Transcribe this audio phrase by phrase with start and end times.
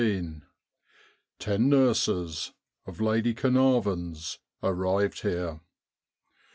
[0.01, 0.41] Ten
[1.69, 2.53] nurses
[2.99, 5.59] (Lady Carnarvon's) arrived here.